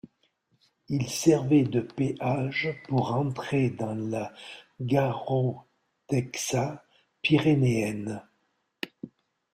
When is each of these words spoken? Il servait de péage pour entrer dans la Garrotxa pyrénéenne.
Il 0.89 1.09
servait 1.11 1.61
de 1.61 1.79
péage 1.79 2.69
pour 2.87 3.13
entrer 3.13 3.69
dans 3.69 3.93
la 3.93 4.33
Garrotxa 4.79 5.63
pyrénéenne. 7.21 8.27